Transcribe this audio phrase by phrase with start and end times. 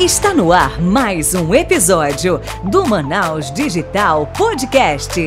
[0.00, 5.20] Está no ar mais um episódio do Manaus Digital Podcast.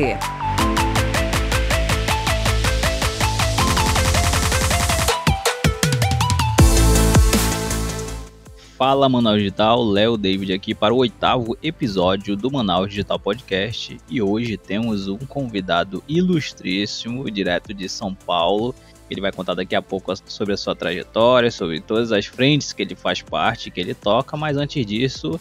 [8.76, 13.96] Fala Manaus Digital, Léo David aqui para o oitavo episódio do Manaus Digital Podcast.
[14.06, 18.74] E hoje temos um convidado ilustríssimo direto de São Paulo
[19.14, 22.82] ele vai contar daqui a pouco sobre a sua trajetória, sobre todas as frentes que
[22.82, 25.40] ele faz parte, que ele toca, mas antes disso,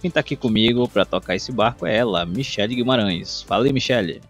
[0.00, 3.42] quem está aqui comigo para tocar esse barco é ela, Michele Guimarães.
[3.42, 4.20] Fala aí, Michele.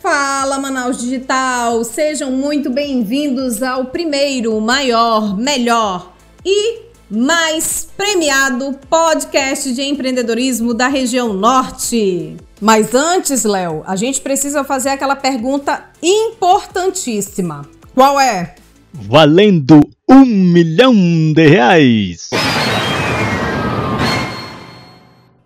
[0.00, 1.84] Fala, Manaus Digital!
[1.84, 6.12] Sejam muito bem-vindos ao primeiro, maior, melhor
[6.44, 12.36] e mais premiado podcast de empreendedorismo da região norte.
[12.60, 17.68] Mas antes, Léo, a gente precisa fazer aquela pergunta importantíssima.
[17.94, 18.54] Qual é?
[18.90, 20.94] Valendo um milhão
[21.34, 22.30] de reais.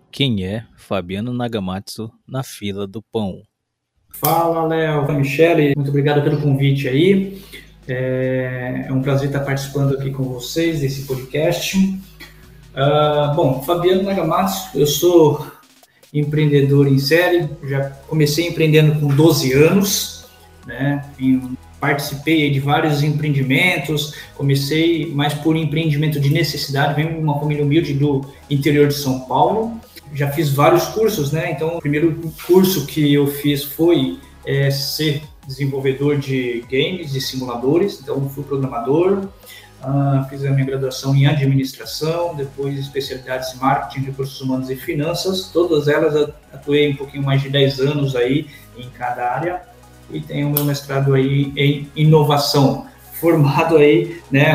[0.09, 3.41] Quem é Fabiano Nagamatsu na fila do pão?
[4.13, 7.41] Fala, Léo, Michele, muito obrigado pelo convite aí.
[7.85, 11.77] É, é, um prazer estar participando aqui com vocês desse podcast.
[11.77, 15.45] Uh, bom, Fabiano Nagamatsu, eu sou
[16.13, 20.25] empreendedor em série, já comecei empreendendo com 12 anos,
[20.65, 27.39] né, em participei de vários empreendimentos, comecei mais por empreendimento de necessidade, venho de uma
[27.39, 29.79] família humilde do interior de São Paulo,
[30.13, 31.51] já fiz vários cursos, né?
[31.51, 37.99] Então, o primeiro curso que eu fiz foi é, ser desenvolvedor de games e simuladores,
[38.01, 39.27] então fui programador,
[39.81, 45.49] uh, fiz a minha graduação em administração, depois especialidades em marketing, recursos humanos e finanças,
[45.53, 48.47] todas elas atuei um pouquinho mais de 10 anos aí
[48.77, 49.76] em cada área
[50.11, 52.85] e tenho meu mestrado aí em inovação.
[53.19, 54.45] Formado aí, né,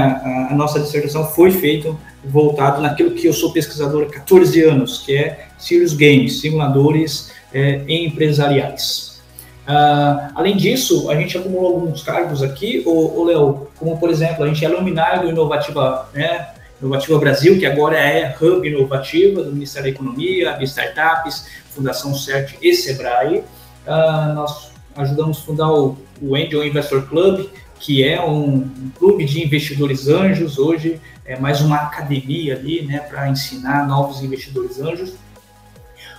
[0.50, 5.16] a, nossa dissertação foi feita voltado naquilo que eu sou pesquisador há 14 anos, que
[5.16, 9.20] é Serious Games, simuladores é, empresariais.
[9.62, 14.48] Uh, além disso, a gente acumulou alguns cargos aqui, o, Léo, como por exemplo, a
[14.48, 16.48] gente é alumni do Inovativa, né,
[16.80, 22.56] Inovativa Brasil, que agora é Hub Inovativa do Ministério da Economia, de Startups, Fundação CERT
[22.60, 23.44] e Sebrae.
[23.86, 27.48] Uh, nós ajudamos a fundar o, o Angel Investor Club,
[27.78, 32.98] que é um, um, clube de investidores anjos, hoje é mais uma academia ali, né,
[32.98, 35.14] para ensinar novos investidores anjos.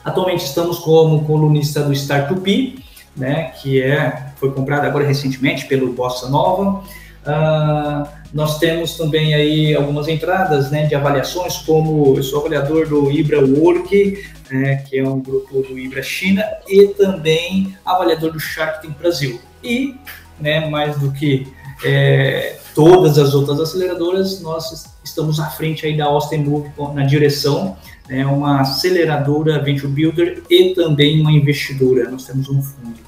[0.04, 2.84] Atualmente estamos como colunista do Startup,
[3.16, 6.84] né, que é, foi comprado agora recentemente pelo Bossa Nova.
[7.24, 13.10] Uh, nós temos também aí algumas entradas né, de avaliações, como eu sou avaliador do
[13.10, 18.82] Ibra Work, né, que é um grupo do Ibra China, e também avaliador do Shark
[18.82, 19.40] Tank Brasil.
[19.64, 19.96] E,
[20.40, 21.48] né, mais do que
[21.84, 27.76] é, todas as outras aceleradoras, nós estamos à frente aí da Austin Move na direção,
[28.08, 32.10] né, uma aceleradora Venture Builder e também uma investidora.
[32.10, 33.00] Nós temos um fundo.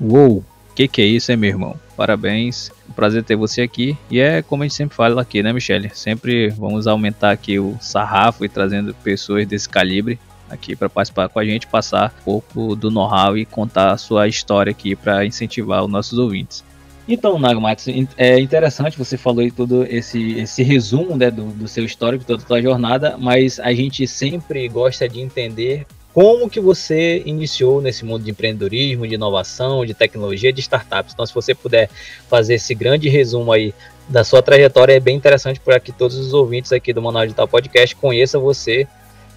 [0.00, 0.44] Uou,
[0.78, 1.74] que, que é isso, hein, meu irmão?
[1.96, 3.98] Parabéns, um prazer ter você aqui.
[4.08, 5.90] E é como a gente sempre fala aqui, né, Michele?
[5.92, 10.20] Sempre vamos aumentar aqui o sarrafo e trazendo pessoas desse calibre
[10.50, 14.28] aqui para participar com a gente, passar um pouco do know-how e contar a sua
[14.28, 16.64] história aqui para incentivar os nossos ouvintes.
[17.08, 21.84] Então, Nagmatsu, é interessante, você falou aí todo esse, esse resumo né, do, do seu
[21.84, 27.22] histórico, toda a sua jornada, mas a gente sempre gosta de entender como que você
[27.24, 31.14] iniciou nesse mundo de empreendedorismo, de inovação, de tecnologia, de startups.
[31.14, 31.88] Então, se você puder
[32.28, 33.72] fazer esse grande resumo aí
[34.08, 37.48] da sua trajetória, é bem interessante para que todos os ouvintes aqui do Manual Digital
[37.48, 38.86] Podcast conheçam você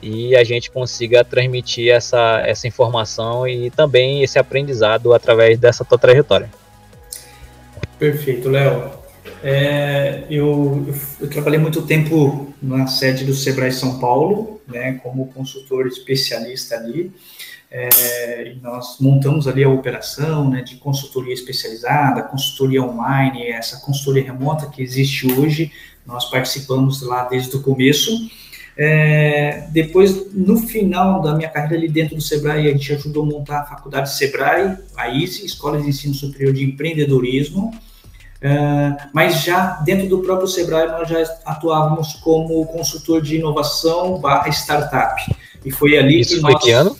[0.01, 5.97] e a gente consiga transmitir essa, essa informação e também esse aprendizado através dessa tua
[5.97, 6.49] trajetória.
[7.99, 8.91] Perfeito, Léo.
[9.43, 10.87] É, eu,
[11.19, 17.11] eu, trabalhei muito tempo na sede do Sebrae São Paulo, né, como consultor especialista ali.
[17.73, 24.67] É, nós montamos ali a operação né, de consultoria especializada, consultoria online, essa consultoria remota
[24.67, 25.71] que existe hoje,
[26.05, 28.11] nós participamos lá desde o começo.
[28.83, 33.25] É, depois, no final da minha carreira ali dentro do Sebrae, a gente ajudou a
[33.27, 37.71] montar a faculdade Sebrae, a ISE, Escola de Ensino Superior de Empreendedorismo,
[38.41, 44.49] é, mas já dentro do próprio Sebrae nós já atuávamos como consultor de inovação barra
[44.49, 45.31] startup.
[45.63, 46.63] E foi ali Isso que foi nós...
[46.63, 46.97] que ano?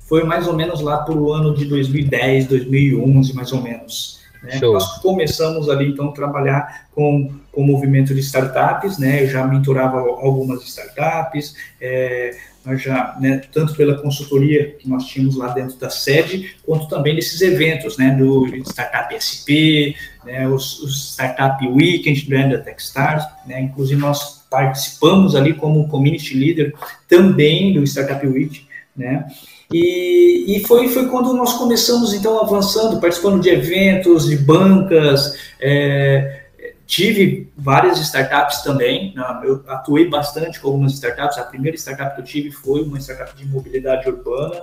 [0.00, 4.18] Foi mais ou menos lá para o ano de 2010, 2011, mais ou menos.
[4.42, 4.58] Né?
[4.60, 9.22] Nós começamos ali, então, a trabalhar com, com o movimento de startups, né?
[9.22, 12.34] Eu já mentorava algumas startups, é,
[12.64, 17.14] nós já, né, tanto pela consultoria que nós tínhamos lá dentro da sede, quanto também
[17.14, 23.62] desses eventos, né, do Startup SP, né, os, os Startup Weekend do da Techstars, né,
[23.62, 26.74] inclusive nós participamos ali como Community Leader
[27.08, 28.66] também do Startup Week,
[28.96, 29.26] né,
[29.72, 36.40] e, e foi, foi quando nós começamos, então, avançando, participando de eventos, de bancas, é,
[36.86, 39.24] tive várias startups também, né?
[39.44, 43.36] eu atuei bastante com algumas startups, a primeira startup que eu tive foi uma startup
[43.36, 44.60] de mobilidade urbana,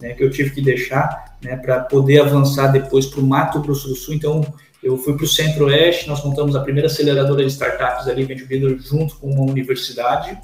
[0.00, 3.88] né, que eu tive que deixar né, para poder avançar depois para o Mato Grosso
[3.88, 4.40] do Sul, então
[4.80, 9.16] eu fui para o Centro-Oeste, nós montamos a primeira aceleradora de startups ali, Venture junto
[9.16, 10.38] com uma universidade,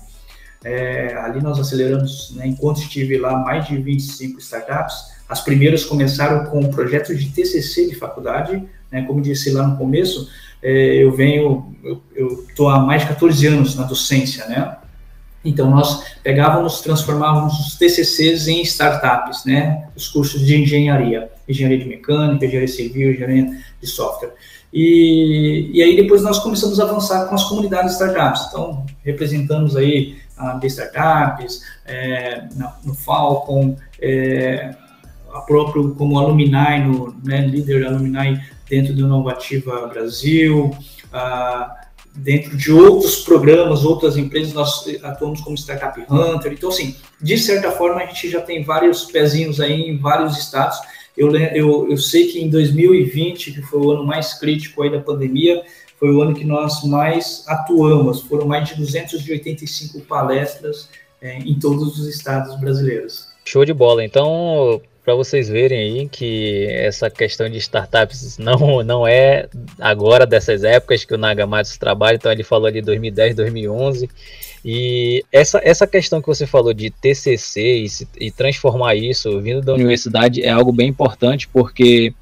[0.64, 4.94] é, ali nós aceleramos, né, enquanto estive lá, mais de 25 startups.
[5.28, 10.28] As primeiras começaram com projetos de TCC de faculdade, né, como disse lá no começo,
[10.62, 11.74] é, eu venho,
[12.14, 14.76] eu estou há mais de 14 anos na docência, né?
[15.42, 19.88] Então, nós pegávamos, transformávamos os TCCs em startups, né?
[19.96, 24.34] Os cursos de engenharia, engenharia de mecânica, engenharia civil, engenharia de software.
[24.72, 28.48] E, e aí depois nós começamos a avançar com as comunidades startups.
[28.48, 32.48] Então, representamos aí a B Startups, é,
[32.84, 34.74] no Falcon, é,
[35.32, 40.76] a próprio como alumni, no, né, líder alumni dentro do Inovativa Brasil,
[42.14, 46.52] dentro de outros programas, outras empresas, nós atuamos como Startup Hunter.
[46.52, 50.78] Então, assim, de certa forma, a gente já tem vários pezinhos aí em vários estados.
[51.16, 55.00] Eu, eu, eu sei que em 2020, que foi o ano mais crítico aí da
[55.00, 55.62] pandemia,
[56.00, 58.22] foi o ano que nós mais atuamos.
[58.22, 60.88] Foram mais de 285 palestras
[61.20, 63.28] é, em todos os estados brasileiros.
[63.44, 64.02] Show de bola.
[64.02, 69.48] Então, para vocês verem aí que essa questão de startups não, não é
[69.78, 74.08] agora dessas épocas que o Nagamatsu trabalha, então ele falou de 2010, 2011.
[74.64, 79.74] E essa, essa questão que você falou de TCC e, e transformar isso vindo da
[79.74, 82.14] universidade é algo bem importante, porque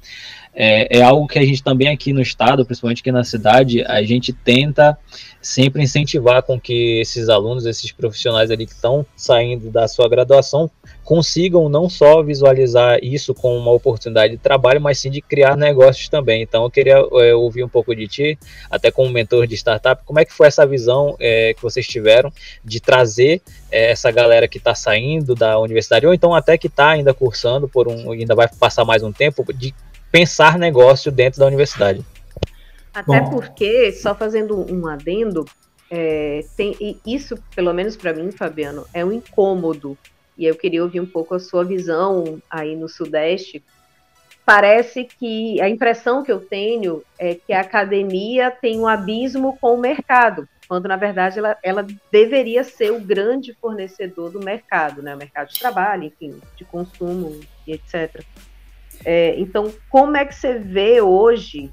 [0.53, 4.01] é, é, algo que a gente também aqui no estado, principalmente aqui na cidade, a
[4.03, 4.97] gente tenta
[5.41, 10.69] sempre incentivar com que esses alunos, esses profissionais ali que estão saindo da sua graduação,
[11.03, 16.09] consigam não só visualizar isso como uma oportunidade de trabalho, mas sim de criar negócios
[16.09, 16.41] também.
[16.41, 20.19] Então, eu queria é, ouvir um pouco de ti, até como mentor de startup, como
[20.19, 22.33] é que foi essa visão é, que vocês tiveram
[22.65, 23.41] de trazer
[23.71, 27.67] é, essa galera que está saindo da universidade, ou então até que está ainda cursando
[27.67, 29.73] por um, ainda vai passar mais um tempo, de
[30.11, 32.05] pensar negócio dentro da universidade.
[32.93, 33.29] Até Bom.
[33.29, 35.45] porque, só fazendo um adendo,
[35.89, 39.97] é, tem, isso, pelo menos para mim, Fabiano, é um incômodo.
[40.37, 43.63] E eu queria ouvir um pouco a sua visão aí no Sudeste.
[44.45, 49.75] Parece que a impressão que eu tenho é que a academia tem um abismo com
[49.75, 55.13] o mercado, quando na verdade ela, ela deveria ser o grande fornecedor do mercado, né?
[55.13, 58.23] O mercado de trabalho, enfim, de consumo e etc.
[59.05, 61.71] É, então, como é que você vê hoje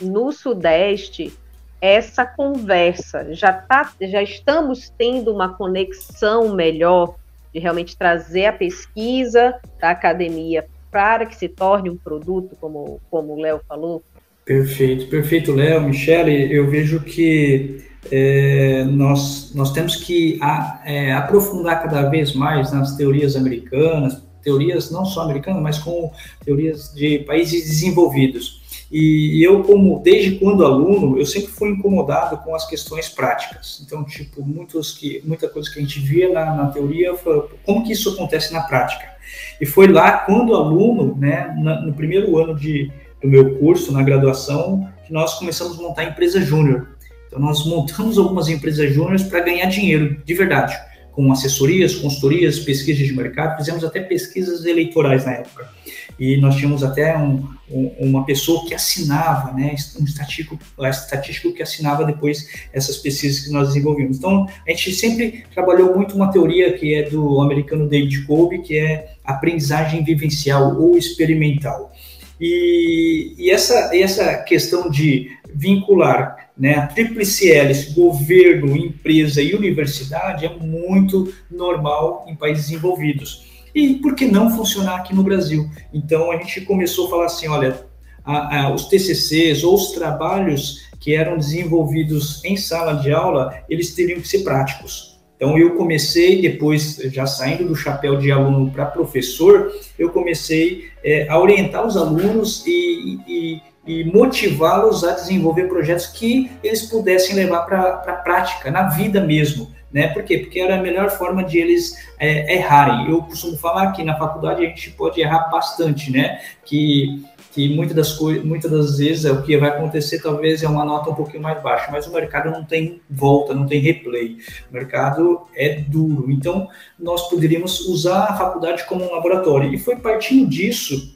[0.00, 1.32] no Sudeste
[1.80, 3.34] essa conversa?
[3.34, 7.16] Já, tá, já estamos tendo uma conexão melhor
[7.52, 13.34] de realmente trazer a pesquisa da academia para que se torne um produto, como, como
[13.34, 14.02] o Léo falou?
[14.44, 16.52] Perfeito, perfeito, Léo, Michele.
[16.52, 22.96] Eu vejo que é, nós, nós temos que a, é, aprofundar cada vez mais nas
[22.96, 26.12] teorias americanas, teorias não só americanas, mas com
[26.44, 28.60] teorias de países desenvolvidos.
[28.90, 33.82] E eu, como desde quando aluno, eu sempre fui incomodado com as questões práticas.
[33.84, 37.84] Então, tipo, muitos que, muita coisa que a gente via na, na teoria, foi, como
[37.84, 39.10] que isso acontece na prática?
[39.58, 44.02] E foi lá, quando aluno, né, na, no primeiro ano de, do meu curso, na
[44.02, 46.88] graduação, que nós começamos a montar a empresa júnior.
[47.28, 53.06] Então, nós montamos algumas empresas júniores para ganhar dinheiro, de verdade com assessorias, consultorias, pesquisas
[53.06, 55.70] de mercado, fizemos até pesquisas eleitorais na época.
[56.18, 61.52] E nós tínhamos até um, um, uma pessoa que assinava, né, um estatístico, um estatístico
[61.52, 64.18] que assinava depois essas pesquisas que nós desenvolvemos.
[64.18, 68.78] Então, a gente sempre trabalhou muito uma teoria que é do americano David Kolbe, que
[68.78, 71.92] é aprendizagem vivencial ou experimental.
[72.40, 80.46] E, e essa, essa questão de vincular né, a tríplice hélice, governo, empresa e universidade,
[80.46, 83.50] é muito normal em países desenvolvidos.
[83.74, 85.68] E por que não funcionar aqui no Brasil?
[85.92, 87.84] Então a gente começou a falar assim: olha,
[88.24, 93.92] a, a, os TCCs ou os trabalhos que eram desenvolvidos em sala de aula, eles
[93.92, 95.20] teriam que ser práticos.
[95.34, 101.26] Então eu comecei, depois já saindo do chapéu de aluno para professor, eu comecei é,
[101.28, 107.62] a orientar os alunos e, e, e motivá-los a desenvolver projetos que eles pudessem levar
[107.62, 109.70] para a prática, na vida mesmo.
[109.92, 110.08] Né?
[110.08, 110.38] Por quê?
[110.38, 113.10] Porque era a melhor forma de eles é, errarem.
[113.10, 116.40] Eu costumo falar que na faculdade a gente pode errar bastante, né?
[116.64, 117.22] Que
[117.52, 121.10] que muitas das muitas das vezes é o que vai acontecer talvez é uma nota
[121.10, 124.38] um pouquinho mais baixa, mas o mercado não tem volta, não tem replay.
[124.70, 126.30] O mercado é duro.
[126.30, 126.66] Então,
[126.98, 129.72] nós poderíamos usar a faculdade como um laboratório.
[129.72, 131.14] E foi partindo disso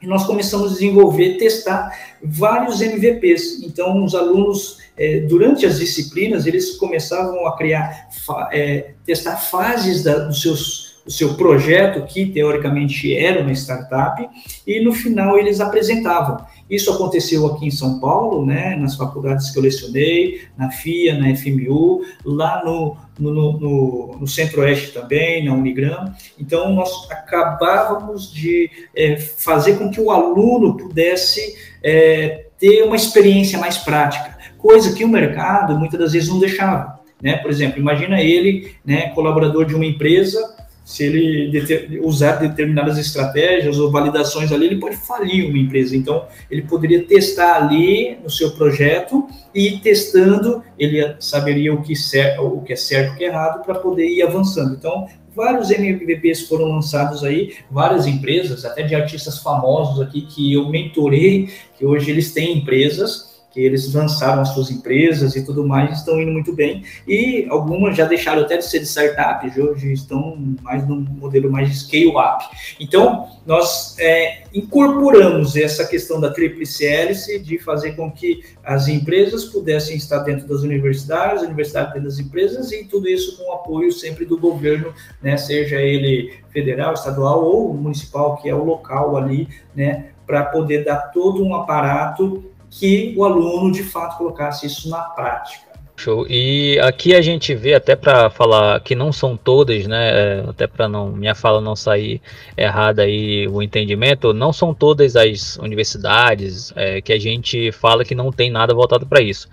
[0.00, 1.90] que nós começamos a desenvolver, testar
[2.22, 3.62] vários MVPs.
[3.62, 8.08] Então, os alunos, é, durante as disciplinas, eles começavam a criar,
[8.52, 14.28] é, testar fases da, dos seus o seu projeto, que teoricamente era uma startup,
[14.66, 16.44] e no final eles apresentavam.
[16.68, 21.34] Isso aconteceu aqui em São Paulo, né, nas faculdades que eu lecionei, na FIA, na
[21.36, 26.12] FMU, lá no, no, no, no Centro-Oeste também, na Unigram.
[26.38, 33.58] Então, nós acabávamos de é, fazer com que o aluno pudesse é, ter uma experiência
[33.60, 36.98] mais prática, coisa que o mercado muitas das vezes não deixava.
[37.22, 37.36] Né?
[37.36, 43.90] Por exemplo, imagina ele, né, colaborador de uma empresa, se ele usar determinadas estratégias ou
[43.90, 45.96] validações ali, ele pode falir uma empresa.
[45.96, 51.92] Então, ele poderia testar ali no seu projeto e testando, ele saberia o que,
[52.38, 54.76] o que é certo e o que é errado para poder ir avançando.
[54.76, 60.68] Então, vários MVPs foram lançados aí, várias empresas, até de artistas famosos aqui que eu
[60.68, 63.25] mentorei, que hoje eles têm empresas
[63.56, 66.84] que eles lançaram as suas empresas e tudo mais, estão indo muito bem.
[67.08, 71.70] E algumas já deixaram até de ser de startup, hoje estão mais no modelo mais
[71.70, 72.44] de scale-up.
[72.78, 79.46] Então, nós é, incorporamos essa questão da tríplice hélice de fazer com que as empresas
[79.46, 83.54] pudessem estar dentro das universidades, a universidade dentro das empresas, e tudo isso com o
[83.54, 89.16] apoio sempre do governo, né, seja ele federal, estadual ou municipal, que é o local
[89.16, 92.44] ali, né, para poder dar todo um aparato
[92.78, 95.75] que o aluno de fato colocasse isso na prática.
[95.98, 96.26] Show.
[96.28, 100.10] E aqui a gente vê, até para falar que não são todas, né?
[100.10, 102.20] É, até para não minha fala não sair
[102.56, 108.14] errada aí o entendimento, não são todas as universidades é, que a gente fala que
[108.14, 109.48] não tem nada voltado para isso.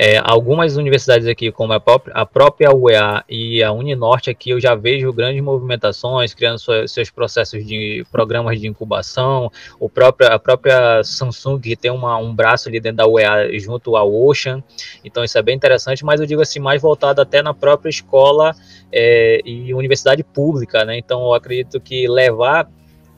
[0.00, 4.60] É, algumas universidades aqui, como a própria, a própria UEA e a Uninorte aqui, eu
[4.60, 9.50] já vejo grandes movimentações, criando seus processos de programas de incubação,
[9.80, 14.14] o próprio, a própria Samsung tem uma, um braço ali dentro da UEA junto ao
[14.14, 14.62] Ocean,
[15.04, 18.54] então isso é bem interessante, mas eu digo assim, mais voltado até na própria escola
[18.92, 20.98] é, e universidade pública, né?
[20.98, 22.68] Então eu acredito que levar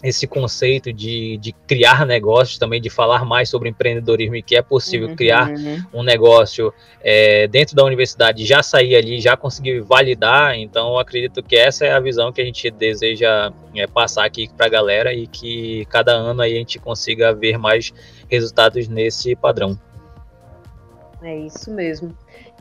[0.03, 4.63] esse conceito de, de criar negócios, também de falar mais sobre empreendedorismo e que é
[4.63, 5.17] possível uhum.
[5.17, 5.51] criar
[5.93, 6.73] um negócio
[7.03, 10.57] é, dentro da universidade, já sair ali, já conseguir validar.
[10.57, 14.67] Então, acredito que essa é a visão que a gente deseja é, passar aqui para
[14.67, 17.93] a galera e que cada ano aí a gente consiga ver mais
[18.29, 19.79] resultados nesse padrão.
[21.23, 22.17] É isso mesmo.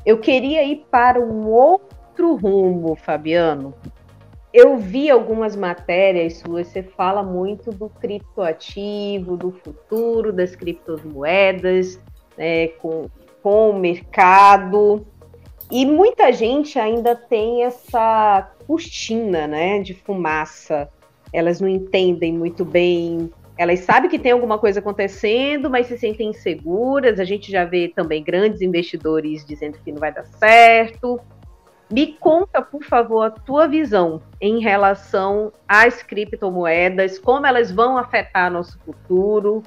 [0.06, 3.74] Eu queria ir para um outro rumo, Fabiano,
[4.54, 12.00] eu vi algumas matérias suas, você fala muito do criptoativo, do futuro das criptomoedas,
[12.36, 13.08] né, com,
[13.44, 15.06] com o mercado.
[15.72, 20.90] E muita gente ainda tem essa cortina né, de fumaça.
[21.32, 23.32] Elas não entendem muito bem.
[23.60, 27.20] Elas sabem que tem alguma coisa acontecendo, mas se sentem inseguras.
[27.20, 31.20] A gente já vê também grandes investidores dizendo que não vai dar certo.
[31.92, 38.50] Me conta, por favor, a tua visão em relação às criptomoedas, como elas vão afetar
[38.50, 39.62] nosso futuro.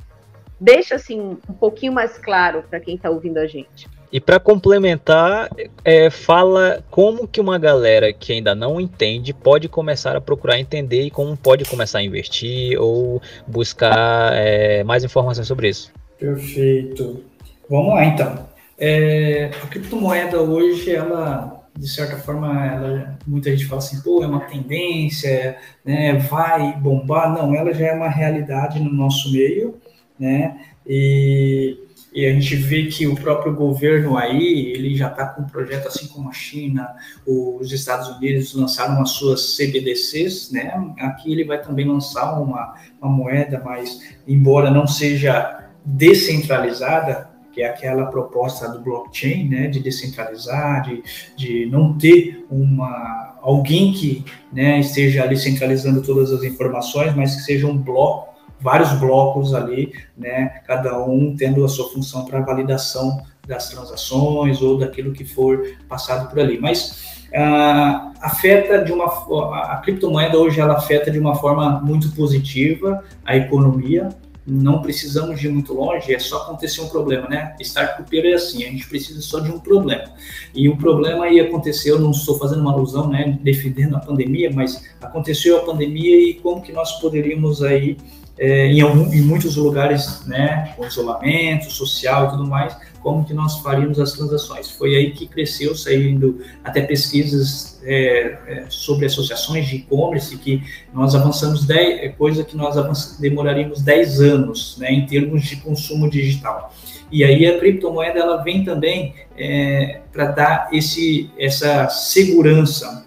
[0.58, 3.90] Deixa assim um pouquinho mais claro para quem está ouvindo a gente.
[4.12, 5.49] E para complementar,
[5.83, 11.02] é, fala como que uma galera que ainda não entende pode começar a procurar entender
[11.02, 15.90] e como pode começar a investir ou buscar é, mais informações sobre isso.
[16.19, 17.25] Perfeito.
[17.71, 18.47] Vamos lá então.
[18.78, 24.26] É, a criptomoeda hoje ela de certa forma, ela, muita gente fala assim, pô, é
[24.26, 27.33] uma tendência, né, vai bombar.
[27.33, 29.76] Não, ela já é uma realidade no nosso meio,
[30.19, 31.78] né, e,
[32.14, 35.88] e a gente vê que o próprio governo aí, ele já está com um projeto
[35.88, 36.88] assim como a China,
[37.26, 43.11] os Estados Unidos lançaram as suas CBDCs, né, aqui ele vai também lançar uma, uma
[43.11, 50.83] moeda, mas embora não seja descentralizada, que é aquela proposta do blockchain, né, de descentralizar,
[50.83, 51.02] de,
[51.37, 57.42] de não ter uma alguém que né, esteja ali centralizando todas as informações, mas que
[57.42, 58.31] seja um bloco,
[58.62, 64.78] vários blocos ali, né, cada um tendo a sua função para validação das transações ou
[64.78, 66.59] daquilo que for passado por ali.
[66.61, 73.02] Mas uh, afeta de uma a criptomoeda hoje ela afeta de uma forma muito positiva
[73.25, 74.11] a economia,
[74.47, 77.54] não precisamos de ir muito longe, é só acontecer um problema, né?
[77.61, 80.04] Startupeiro é assim, a gente precisa só de um problema.
[80.52, 84.85] E o problema aí aconteceu, não estou fazendo uma alusão, né, defendendo a pandemia, mas
[85.00, 87.97] aconteceu a pandemia e como que nós poderíamos aí,
[88.42, 93.32] é, em, algum, em muitos lugares, né, com isolamento social e tudo mais, como que
[93.32, 94.68] nós faríamos as transações.
[94.68, 100.61] Foi aí que cresceu, saindo até pesquisas é, é, sobre associações de e-commerce, que
[100.92, 106.11] nós avançamos 10, é coisa que nós demoraríamos 10 anos, né, em termos de consumo
[106.11, 106.75] digital.
[107.12, 113.06] E aí a criptomoeda ela vem também é, para dar esse, essa segurança,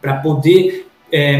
[0.00, 0.86] para poder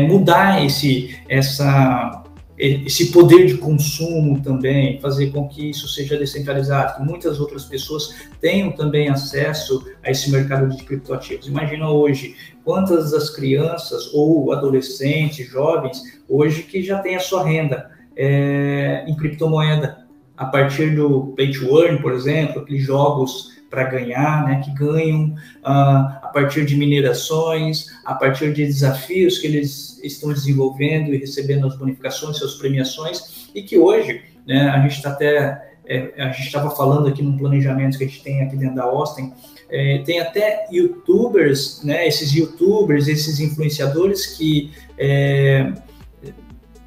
[0.08, 2.19] mudar esse, essa
[2.60, 8.14] esse poder de consumo também, fazer com que isso seja descentralizado, que muitas outras pessoas
[8.38, 11.48] tenham também acesso a esse mercado de criptoativos.
[11.48, 17.90] Imagina hoje quantas das crianças ou adolescentes, jovens, hoje que já têm a sua renda
[18.14, 24.44] é, em criptomoeda, a partir do Pay to Earn, por exemplo, aqueles jogos para ganhar,
[24.44, 30.32] né, que ganham uh, a partir de minerações, a partir de desafios que eles estão
[30.32, 35.74] desenvolvendo e recebendo as bonificações, suas premiações, e que hoje, né, a gente está até,
[35.86, 38.84] é, a gente estava falando aqui num planejamento que a gente tem aqui dentro da
[38.84, 39.32] Austin,
[39.68, 45.72] é, tem até youtubers, né, esses youtubers, esses influenciadores que é,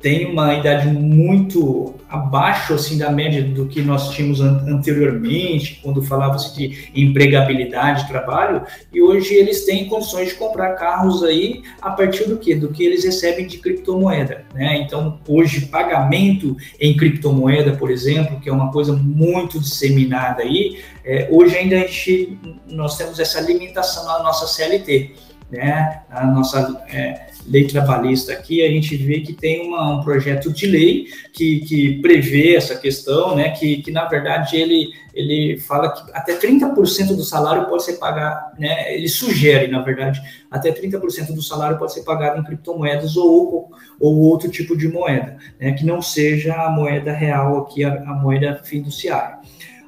[0.03, 6.53] tem uma idade muito abaixo assim da média do que nós tínhamos anteriormente, quando falava-se
[6.55, 12.37] de empregabilidade, trabalho, e hoje eles têm condições de comprar carros aí a partir do
[12.37, 12.53] que?
[12.53, 14.77] Do que eles recebem de criptomoeda, né?
[14.77, 21.29] Então, hoje pagamento em criptomoeda, por exemplo, que é uma coisa muito disseminada aí, é,
[21.31, 25.13] hoje ainda a gente, nós temos essa limitação na nossa CLT,
[25.53, 26.01] né?
[26.09, 30.65] A nossa é, lei trabalhista aqui, a gente vê que tem uma, um projeto de
[30.65, 36.11] lei que, que prevê essa questão, né, que, que na verdade ele, ele fala que
[36.11, 40.19] até 30% do salário pode ser pagado, né, ele sugere, na verdade,
[40.49, 45.37] até 30% do salário pode ser pagado em criptomoedas ou, ou outro tipo de moeda,
[45.59, 49.37] né, que não seja a moeda real aqui, a, a moeda fiduciária.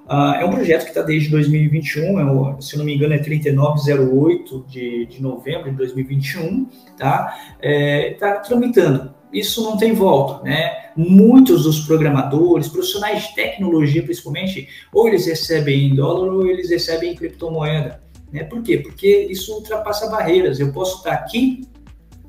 [0.06, 4.66] Uh, é um projeto que está desde 2021, é se não me engano é 3908
[4.70, 7.36] de, de novembro de 2021, tá?
[7.56, 9.16] Está é, tá tramitando.
[9.34, 10.92] Isso não tem volta, né?
[10.96, 17.12] Muitos dos programadores, profissionais de tecnologia principalmente, ou eles recebem em dólar ou eles recebem
[17.12, 18.00] em criptomoeda.
[18.32, 18.44] Né?
[18.44, 18.78] Por quê?
[18.78, 20.60] Porque isso ultrapassa barreiras.
[20.60, 21.68] Eu posso estar aqui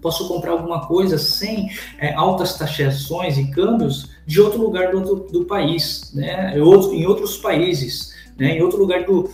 [0.01, 5.33] posso comprar alguma coisa sem é, altas taxações e câmbios de outro lugar do, outro,
[5.33, 6.55] do país, né?
[6.57, 8.57] em outros países, né?
[8.57, 9.31] em outro lugar do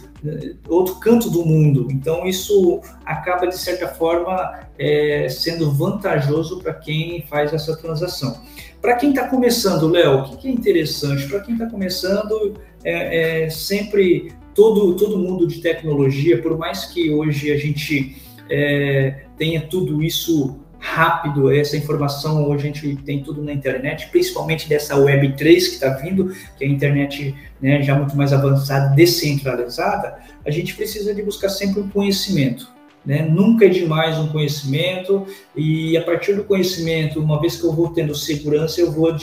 [0.68, 1.88] outro canto do mundo.
[1.90, 8.40] Então isso acaba de certa forma é, sendo vantajoso para quem faz essa transação.
[8.80, 11.26] Para quem está começando, Léo, o que, que, é interessante?
[11.28, 17.10] Para quem está começando, é, é, sempre todo todo mundo de tecnologia, por mais que
[17.10, 18.16] hoje a gente
[18.50, 24.68] é, tenha tudo isso rápido, essa informação hoje a gente tem tudo na internet, principalmente
[24.68, 30.18] dessa Web3 que está vindo, que é a internet né, já muito mais avançada, descentralizada,
[30.44, 32.68] a gente precisa de buscar sempre um conhecimento.
[33.06, 33.22] Né?
[33.22, 35.24] Nunca é demais um conhecimento
[35.56, 39.16] e a partir do conhecimento, uma vez que eu vou tendo segurança, eu vou,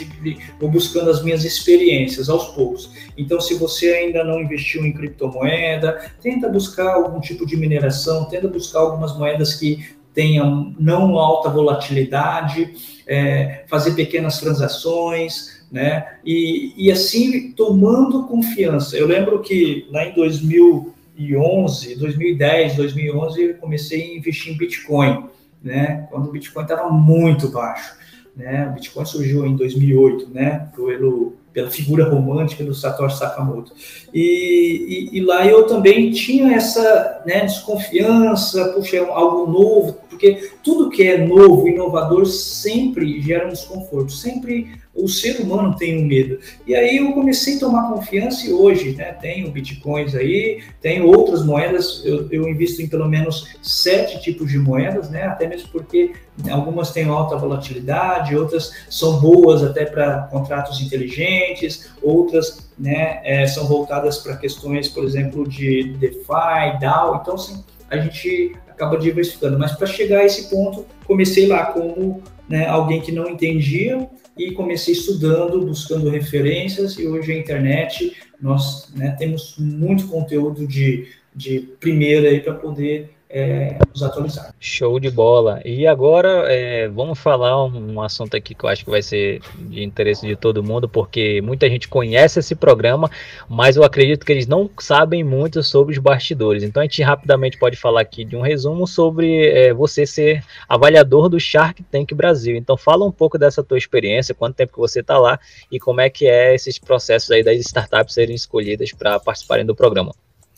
[0.58, 2.90] vou buscando as minhas experiências aos poucos.
[3.18, 8.48] Então, se você ainda não investiu em criptomoeda, tenta buscar algum tipo de mineração, tenta
[8.48, 12.74] buscar algumas moedas que tenham não alta volatilidade,
[13.06, 16.18] é, fazer pequenas transações, né?
[16.24, 18.96] E, e assim tomando confiança.
[18.96, 25.26] Eu lembro que lá em 2000 2011, 2010, 2011, eu comecei a investir em Bitcoin,
[25.62, 26.06] né?
[26.10, 27.94] Quando o Bitcoin estava muito baixo,
[28.36, 28.68] né?
[28.68, 30.68] O Bitcoin surgiu em 2008, né?
[30.74, 33.72] Pelo, pela figura romântica do Satoshi Sakamoto.
[34.14, 40.50] E, e, e lá eu também tinha essa né, desconfiança, puxa, é algo novo, porque
[40.62, 46.06] tudo que é novo, inovador, sempre gera um desconforto, sempre o ser humano tem um
[46.06, 46.38] medo.
[46.66, 51.42] E aí eu comecei a tomar confiança e hoje, né, tenho bitcoins aí, tenho outras
[51.42, 56.12] moedas, eu, eu invisto em pelo menos sete tipos de moedas, né, até mesmo porque
[56.50, 63.66] algumas têm alta volatilidade, outras são boas até para contratos inteligentes, outras né, é, são
[63.66, 69.58] voltadas para questões, por exemplo, de DeFi, DAO, então sim, a gente acaba diversificando.
[69.58, 74.52] Mas para chegar a esse ponto, comecei lá como né, alguém que não entendia, e
[74.52, 81.60] comecei estudando, buscando referências, e hoje a internet, nós né, temos muito conteúdo de, de
[81.78, 84.52] primeira para poder é, nos atualizar.
[84.58, 85.62] Show de bola.
[85.64, 89.84] E agora é, vamos falar um, assunto aqui que eu acho que vai ser de
[89.84, 93.08] interesse de todo mundo, porque muita gente conhece esse programa,
[93.48, 96.64] mas eu acredito que eles não sabem muito sobre os bastidores.
[96.64, 101.28] Então a gente rapidamente pode falar aqui de um resumo sobre é, você ser avaliador
[101.28, 102.56] do Shark Tank Brasil.
[102.56, 105.38] Então fala um pouco dessa tua experiência, quanto tempo que você está lá
[105.70, 109.74] e como é que é esses processos aí das startups serem escolhidas para participarem do
[109.74, 110.12] programa.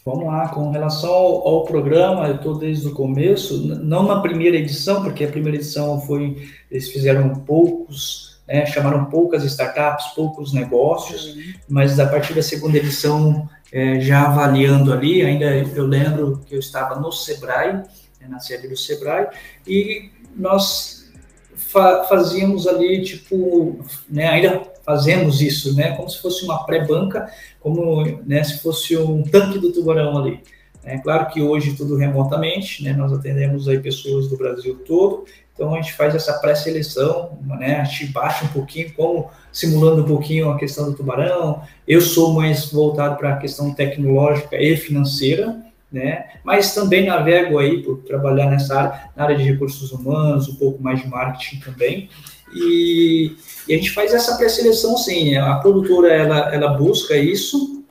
[0.05, 4.57] Vamos lá, com relação ao, ao programa, eu estou desde o começo, não na primeira
[4.57, 11.37] edição, porque a primeira edição foi, eles fizeram poucos, né, chamaram poucas startups, poucos negócios,
[11.69, 16.59] mas a partir da segunda edição, é, já avaliando ali, ainda eu lembro que eu
[16.59, 17.75] estava no Sebrae,
[18.21, 19.29] né, na sede do Sebrae,
[19.65, 21.13] e nós
[21.55, 23.79] fa fazíamos ali, tipo,
[24.11, 29.23] né, ainda fazemos isso, né, como se fosse uma pré-banca, como né, se fosse um
[29.23, 30.41] tanque do tubarão ali.
[30.85, 35.25] É claro que hoje tudo remotamente, né, nós atendemos aí pessoas do Brasil todo,
[35.55, 40.07] então a gente faz essa pré-seleção, né, a gente baixa um pouquinho, como simulando um
[40.07, 41.63] pouquinho a questão do tubarão.
[41.89, 45.57] Eu sou mais voltado para a questão tecnológica e financeira,
[45.91, 50.57] né, mas também navego aí por trabalhar nessa área, na área de recursos humanos, um
[50.57, 52.11] pouco mais de marketing também.
[52.55, 53.37] E,
[53.69, 55.37] e a gente faz essa pré-seleção, sim.
[55.37, 57.85] A produtora ela, ela busca isso,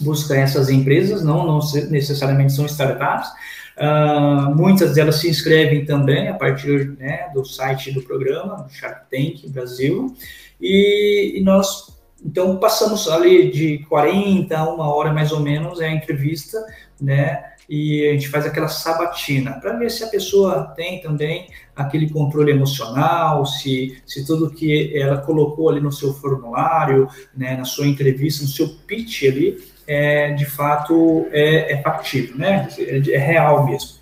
[0.00, 3.28] busca essas empresas, não, não necessariamente são startups.
[3.76, 9.46] Uh, muitas delas se inscrevem também a partir né, do site do programa, Shark Tank
[9.50, 10.14] Brasil,
[10.58, 15.88] e, e, nós então passamos ali de 40 a uma hora mais ou menos é
[15.88, 16.58] a entrevista,
[16.98, 17.52] né?
[17.68, 22.52] E a gente faz aquela sabatina para ver se a pessoa tem também aquele controle
[22.52, 28.42] emocional, se, se tudo que ela colocou ali no seu formulário, né, na sua entrevista,
[28.42, 33.96] no seu pitch ali, é, de fato é, é factível, né, é, é real mesmo.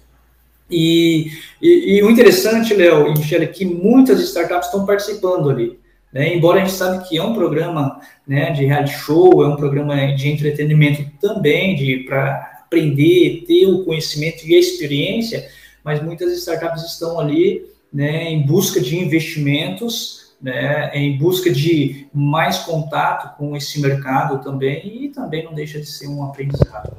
[0.70, 5.78] E, e, e, o interessante, Léo e é que muitas startups estão participando ali.
[6.12, 6.34] Né?
[6.34, 10.14] Embora a gente sabe que é um programa né, de reality show, é um programa
[10.14, 15.48] de entretenimento também, de para aprender, ter o conhecimento e a experiência,
[15.84, 22.58] mas muitas startups estão ali né, em busca de investimentos, né, em busca de mais
[22.58, 26.96] contato com esse mercado também, e também não deixa de ser um aprendizado.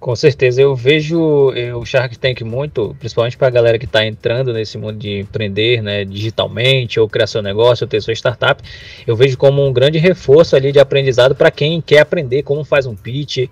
[0.00, 4.50] Com certeza, eu vejo o Shark Tank muito, principalmente para a galera que está entrando
[4.50, 8.62] nesse mundo de empreender né, digitalmente, ou criar seu negócio, ou ter sua startup.
[9.06, 12.86] Eu vejo como um grande reforço ali de aprendizado para quem quer aprender como faz
[12.86, 13.50] um pitch,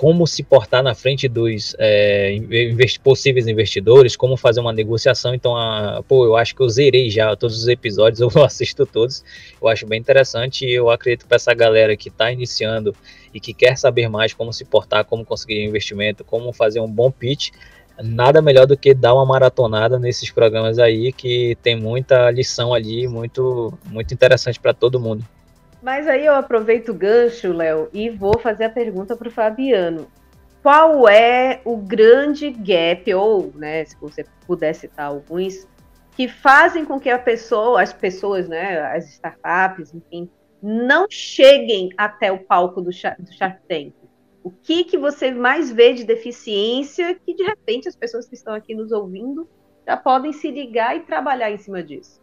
[0.00, 5.34] como se portar na frente dos é, invest possíveis investidores, como fazer uma negociação.
[5.34, 9.22] Então, a, pô, eu acho que eu zerei já todos os episódios, eu assisto todos.
[9.60, 12.96] Eu acho bem interessante e eu acredito para essa galera que está iniciando
[13.34, 17.10] e que quer saber mais como se portar, como conseguir investimento, como fazer um bom
[17.10, 17.50] pitch,
[18.02, 23.06] nada melhor do que dar uma maratonada nesses programas aí que tem muita lição ali,
[23.06, 25.22] muito muito interessante para todo mundo.
[25.82, 30.08] Mas aí eu aproveito o gancho, Léo, e vou fazer a pergunta para o Fabiano.
[30.62, 35.66] Qual é o grande gap, ou, né, se você puder citar alguns,
[36.14, 40.28] que fazem com que a pessoa, as pessoas, né, as startups, enfim,
[40.62, 43.94] não cheguem até o palco do, do Shark Tank?
[44.44, 48.52] O que, que você mais vê de deficiência que, de repente, as pessoas que estão
[48.52, 49.48] aqui nos ouvindo
[49.86, 52.20] já podem se ligar e trabalhar em cima disso?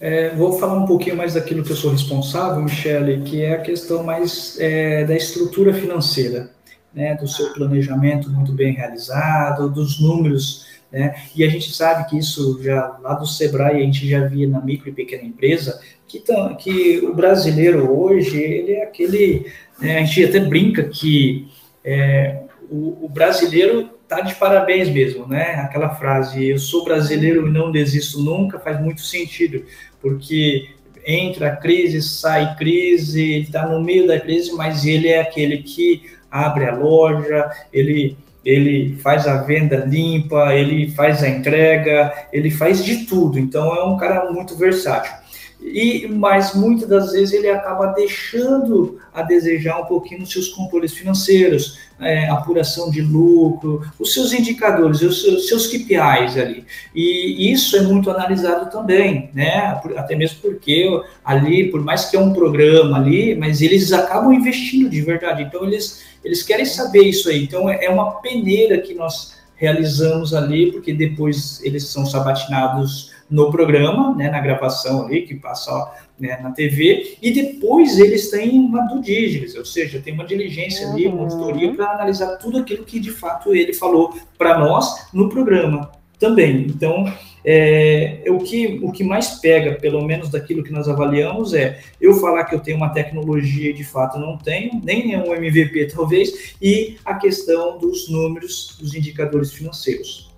[0.00, 3.60] É, vou falar um pouquinho mais daquilo que eu sou responsável, Michele, que é a
[3.60, 6.52] questão mais é, da estrutura financeira,
[6.94, 12.16] né, do seu planejamento muito bem realizado, dos números, né, e a gente sabe que
[12.16, 16.22] isso já lá do Sebrae a gente já via na micro e pequena empresa que,
[16.58, 19.46] que o brasileiro hoje ele é aquele,
[19.80, 21.48] né, a gente até brinca que
[21.84, 25.56] é, o, o brasileiro tá de parabéns mesmo, né?
[25.56, 29.64] Aquela frase, eu sou brasileiro e não desisto nunca, faz muito sentido,
[30.00, 30.70] porque
[31.06, 36.66] entra crise, sai crise, está no meio da crise, mas ele é aquele que abre
[36.66, 43.04] a loja, ele ele faz a venda limpa, ele faz a entrega, ele faz de
[43.04, 43.38] tudo.
[43.38, 45.12] Então é um cara muito versátil.
[45.60, 50.92] E mas muitas das vezes ele acaba deixando a desejar um pouquinho nos seus controles
[50.92, 56.64] financeiros, é, apuração de lucro, os seus indicadores, os seus, seus KPIs ali.
[56.94, 59.80] E isso é muito analisado também, né?
[59.96, 60.88] Até mesmo porque
[61.24, 65.42] ali, por mais que é um programa ali, mas eles acabam investindo de verdade.
[65.42, 67.42] Então eles, eles querem saber isso aí.
[67.42, 73.50] Então é, é uma peneira que nós realizamos ali, porque depois eles são sabatinados no
[73.50, 78.82] programa, né, na gravação ali, que passa né, na TV, e depois eles têm uma
[78.86, 80.92] due diligence, ou seja, tem uma diligência uhum.
[80.92, 85.28] ali, uma auditoria para analisar tudo aquilo que de fato ele falou para nós no
[85.28, 86.62] programa também.
[86.62, 87.04] Então,
[87.44, 92.14] é, o, que, o que mais pega, pelo menos daquilo que nós avaliamos, é eu
[92.14, 95.86] falar que eu tenho uma tecnologia e de fato não tenho, nem é um MVP
[95.86, 100.28] talvez, e a questão dos números, dos indicadores financeiros.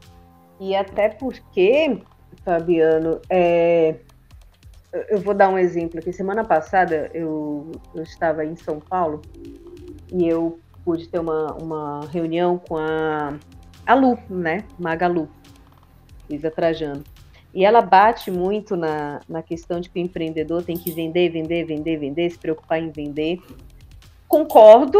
[0.60, 1.98] E até porque,
[2.44, 3.96] Fabiano, é,
[5.08, 6.12] eu vou dar um exemplo aqui.
[6.12, 9.22] Semana passada eu, eu estava em São Paulo
[10.12, 13.38] e eu pude ter uma, uma reunião com a,
[13.86, 14.64] a Lu, né?
[14.78, 15.28] Magalu,
[16.28, 17.04] Luísa Trajano.
[17.52, 21.64] E ela bate muito na, na questão de que o empreendedor tem que vender, vender,
[21.64, 23.40] vender, vender, se preocupar em vender.
[24.28, 24.98] Concordo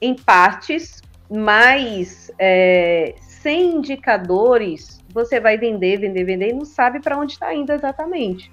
[0.00, 7.16] em partes, mas é, sem indicadores, você vai vender, vender, vender e não sabe para
[7.16, 8.50] onde está indo exatamente.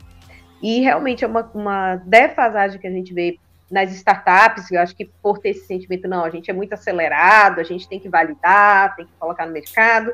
[0.61, 5.05] E realmente é uma, uma defasagem que a gente vê nas startups, eu acho que
[5.05, 8.95] por ter esse sentimento, não, a gente é muito acelerado, a gente tem que validar,
[8.95, 10.13] tem que colocar no mercado,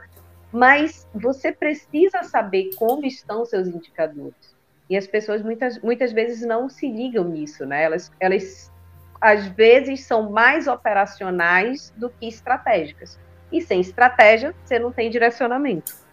[0.52, 4.56] mas você precisa saber como estão seus indicadores.
[4.90, 7.84] E as pessoas muitas, muitas vezes não se ligam nisso, né?
[7.84, 8.72] Elas, elas
[9.20, 13.20] às vezes são mais operacionais do que estratégicas.
[13.52, 16.07] E sem estratégia, você não tem direcionamento.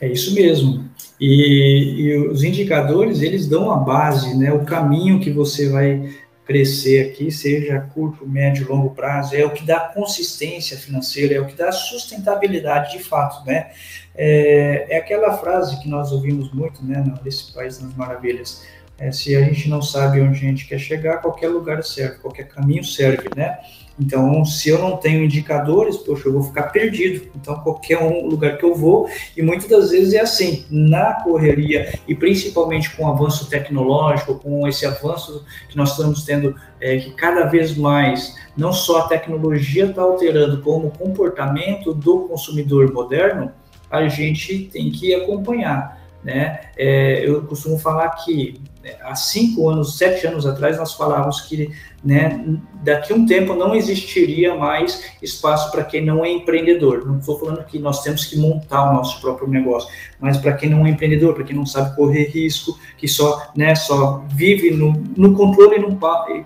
[0.00, 0.88] É isso mesmo.
[1.20, 4.52] E, e, os indicadores, eles dão a base, né?
[4.52, 6.10] O caminho que você vai
[6.44, 11.46] crescer aqui, seja curto, médio, longo prazo, é o que dá consistência financeira, é o
[11.46, 13.70] que dá sustentabilidade de fato, né?
[14.14, 18.62] É, é aquela frase que nós ouvimos muito, né, nesse País das Maravilhas,
[18.98, 22.46] é, se a gente não sabe onde a gente quer chegar, qualquer lugar serve, qualquer
[22.46, 23.58] caminho serve, né?
[23.98, 27.28] Então, se eu não tenho indicadores, poxa, eu vou ficar perdido.
[27.36, 31.98] Então, qualquer um lugar que eu vou, e muitas das vezes é assim, na correria,
[32.08, 37.12] e principalmente com o avanço tecnológico, com esse avanço que nós estamos tendo, é, que
[37.12, 43.52] cada vez mais, não só a tecnologia está alterando, como o comportamento do consumidor moderno,
[43.90, 46.02] a gente tem que acompanhar.
[46.22, 46.60] Né?
[46.76, 48.60] É, eu costumo falar que
[49.02, 51.70] há cinco anos, sete anos atrás, nós falávamos que
[52.04, 52.44] né,
[52.82, 57.06] daqui a um tempo não existiria mais espaço para quem não é empreendedor.
[57.06, 59.88] Não estou falando que nós temos que montar o nosso próprio negócio,
[60.20, 63.74] mas para quem não é empreendedor, para quem não sabe correr risco, que só, né,
[63.74, 65.98] só vive no, no controle e não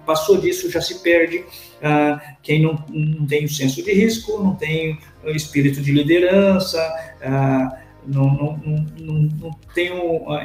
[0.07, 1.45] passou disso já se perde.
[1.83, 6.79] Ah, quem não, não tem o senso de risco, não tem o espírito de liderança.
[7.23, 9.91] Ah, não, não, não, não, tem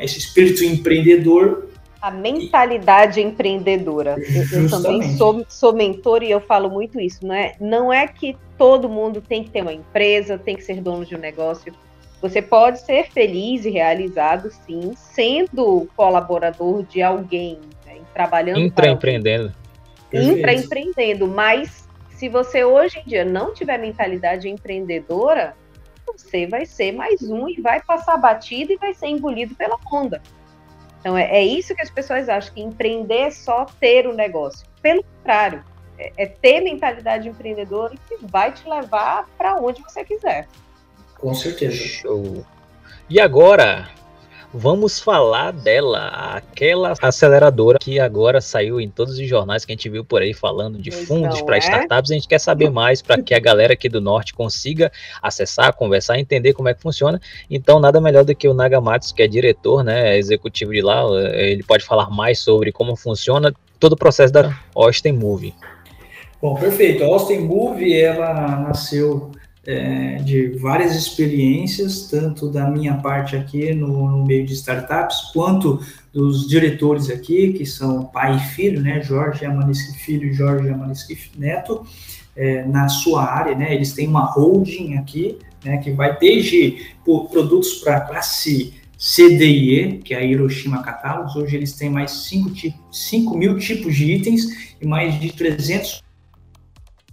[0.02, 1.70] esse espírito empreendedor,
[2.04, 3.24] a mentalidade e...
[3.24, 4.18] empreendedora.
[4.18, 7.56] Eu, eu, também sou, sou mentor e eu falo muito isso, não é?
[7.62, 11.16] Não é que todo mundo tem que ter uma empresa, tem que ser dono de
[11.16, 11.74] um negócio.
[12.22, 17.96] Você pode ser feliz e realizado, sim, sendo colaborador de alguém, né?
[18.14, 18.60] trabalhando.
[18.60, 19.54] Intraempreendendo.
[20.12, 25.56] Intraempreendendo, mas se você hoje em dia não tiver mentalidade empreendedora,
[26.06, 30.22] você vai ser mais um e vai passar batido e vai ser engolido pela onda.
[31.04, 34.16] Então, é, é isso que as pessoas acham, que empreender é só ter o um
[34.16, 34.66] negócio.
[34.82, 35.62] Pelo contrário,
[36.00, 40.48] é, é ter mentalidade empreendedora que vai te levar para onde você quiser.
[41.20, 41.76] Com certeza.
[41.76, 42.46] Show.
[43.10, 43.90] E agora,
[44.54, 49.90] vamos falar dela, aquela aceleradora que agora saiu em todos os jornais que a gente
[49.90, 51.60] viu por aí falando de fundos para é?
[51.60, 52.12] startups.
[52.12, 56.20] A gente quer saber mais para que a galera aqui do norte consiga acessar, conversar,
[56.20, 57.20] entender como é que funciona.
[57.50, 61.02] Então, nada melhor do que o Nagamatsu, que é diretor, né, executivo de lá,
[61.34, 65.54] ele pode falar mais sobre como funciona todo o processo da Austin Move.
[66.42, 67.04] Bom, perfeito.
[67.04, 69.32] A Austin Move, ela nasceu
[69.66, 75.80] é, de várias experiências, tanto da minha parte aqui no, no, meio de startups, quanto
[76.12, 81.18] dos diretores aqui, que são pai e filho, né, Jorge Amanisque Filho e Jorge Amanisque
[81.38, 81.86] Neto,
[82.36, 87.30] é, na sua área, né, eles têm uma holding aqui, né, que vai desde por,
[87.30, 92.30] produtos para classe CDIE, que é a Hiroshima Catálogos, hoje eles têm mais
[92.92, 96.04] 5 mil tipos de itens e mais de 300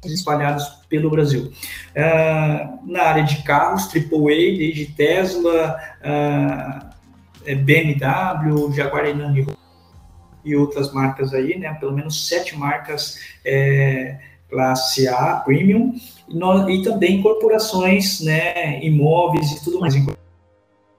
[0.04, 1.52] espalhados pelo Brasil.
[1.90, 9.46] Uh, na área de carros, AAA, desde Tesla, uh, BMW, Jaguar Land
[10.44, 11.74] e outras marcas aí, né?
[11.74, 15.94] Pelo menos sete marcas é, classe A, premium,
[16.28, 18.82] e, no, e, também corporações, né?
[18.84, 19.94] Imóveis e tudo mais.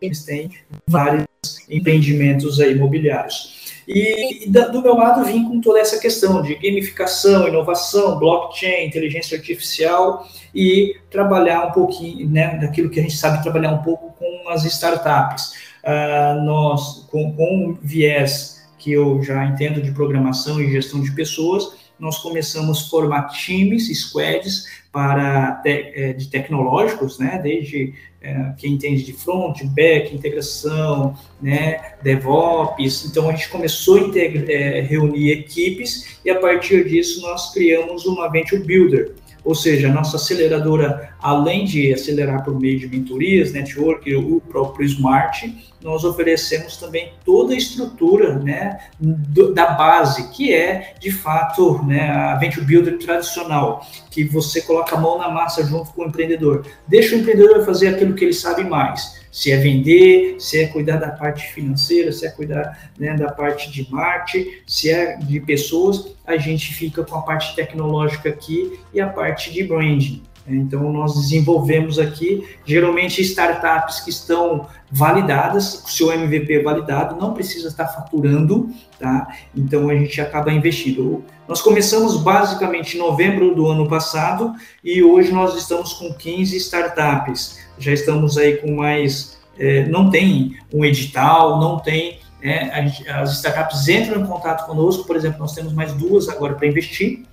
[0.02, 0.52] Eles têm
[0.88, 1.26] vários
[1.70, 3.61] empreendimentos aí, imobiliários.
[3.88, 10.28] E, do meu lado vim com toda essa questão de gamificação, inovação, blockchain, inteligência artificial
[10.54, 14.64] e trabalhar um pouquinho, né, daquilo que a gente sabe trabalhar um pouco com as
[14.66, 15.54] startups.
[15.84, 21.12] uh, nós, com, com um viés que eu já entendo de programação e gestão de
[21.12, 28.54] pessoas, nós começamos a formar times, squads, para te, é, de tecnológicos, né, desde é,
[28.58, 33.06] quem entende de front, back, integração, né, DevOps.
[33.06, 34.20] Então a gente começou a
[34.52, 39.92] é, reunir equipes e a partir disso nós criamos uma Venture Builder, ou seja, a
[39.92, 46.78] nossa aceleradora, além de acelerar por meio de mentorias, network, o próprio Smart, nós oferecemos
[46.78, 52.66] também toda a estrutura né, do, da base, que é, de fato, né, a Venture
[52.66, 56.66] Builder tradicional, que você coloca a mão na massa junto com o empreendedor.
[56.88, 60.98] Deixa o empreendedor fazer aquilo que ele sabe mais se é vender, se é cuidar
[60.98, 66.14] da parte financeira, se é cuidar né, da parte de marketing, se é de pessoas,
[66.26, 70.22] a gente fica com a parte tecnológica aqui e a parte de branding.
[70.48, 77.68] Então, nós desenvolvemos aqui, geralmente, startups que estão validadas, com seu MVP validado, não precisa
[77.68, 79.28] estar faturando, tá?
[79.56, 81.24] Então, a gente acaba investindo.
[81.48, 87.60] Nós começamos basicamente em novembro do ano passado e hoje nós estamos com 15 startups.
[87.78, 89.40] Já estamos aí com mais.
[89.60, 92.20] É, não tem um edital, não tem.
[92.42, 92.80] É,
[93.12, 97.24] as startups entram em contato conosco, por exemplo, nós temos mais duas agora para investir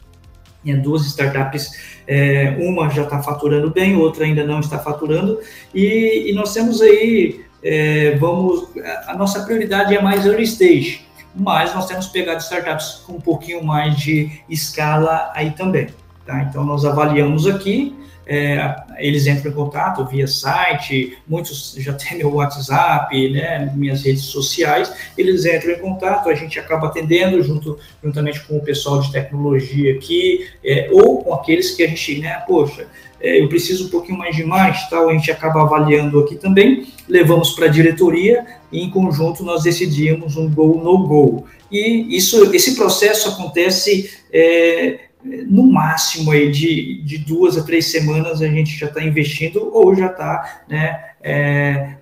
[0.67, 1.71] é, duas startups,
[2.07, 5.39] é, uma já está faturando bem, outra ainda não está faturando,
[5.75, 8.69] e, e nós temos aí, é, vamos,
[9.07, 13.63] a nossa prioridade é mais early stage, mas nós temos pegado startups com um pouquinho
[13.63, 15.89] mais de escala aí também,
[16.27, 16.43] tá?
[16.43, 17.95] Então nós avaliamos aqui,
[18.29, 24.25] é, eles entram em contato via site, muitos já têm meu WhatsApp, né, minhas redes
[24.25, 29.11] sociais, eles entram em contato, a gente acaba atendendo junto, juntamente com o pessoal de
[29.11, 32.87] tecnologia aqui, é, ou com aqueles que a gente, né, poxa,
[33.19, 36.87] é, eu preciso um pouquinho mais de mais, tal, a gente acaba avaliando aqui também,
[37.09, 41.47] levamos para a diretoria e em conjunto nós decidimos um go no go.
[41.71, 48.41] E isso, esse processo acontece é, no máximo aí de, de duas a três semanas
[48.41, 51.95] a gente já está investindo ou já está né, é,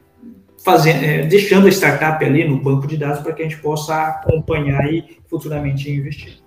[0.64, 4.08] fazendo, é, deixando a startup ali no banco de dados para que a gente possa
[4.08, 6.38] acompanhar e futuramente investir.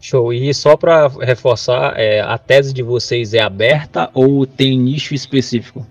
[0.00, 0.32] Show.
[0.32, 5.84] E só para reforçar, é, a tese de vocês é aberta ou tem nicho específico?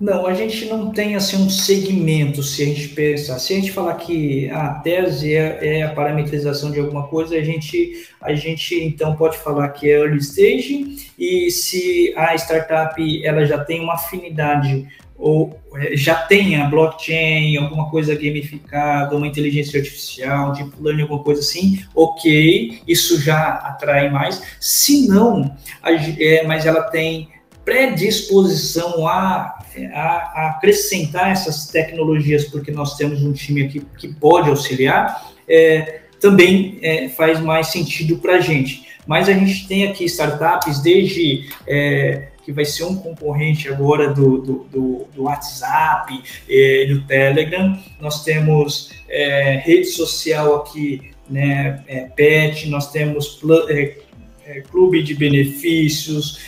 [0.00, 3.38] Não, a gente não tem assim um segmento, se a gente pensar.
[3.40, 7.42] Se a gente falar que a tese é, é, a parametrização de alguma coisa, a
[7.42, 13.44] gente, a gente então pode falar que é early stage, e se a startup ela
[13.44, 14.86] já tem uma afinidade
[15.18, 21.24] ou é, já tem a blockchain, alguma coisa gamificada, uma inteligência artificial, deep learning, alguma
[21.24, 24.40] coisa assim, ok, isso já atrai mais.
[24.60, 27.30] Se não, a, é, mas ela tem
[27.64, 34.50] predisposição a, a, a, acrescentar essas tecnologias, porque nós temos um time aqui que pode
[34.50, 38.86] auxiliar, é, também é, faz mais sentido para a gente.
[39.06, 44.38] Mas a gente tem aqui startups, desde é, que vai ser um concorrente agora do,
[44.38, 52.00] do, do, do WhatsApp, é, do Telegram, nós temos é, rede social aqui, né, é,
[52.04, 56.40] PET, nós temos é, clube de benefícios,